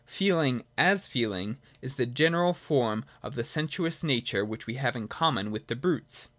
[0.07, 5.07] Feeling, as feeling, is the general form of the sensuous nature which we have in
[5.07, 6.27] common with the brutes.